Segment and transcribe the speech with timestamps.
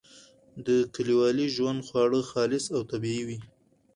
[0.65, 3.39] د کلیوالي ژوند خواړه خالص او طبیعي وي.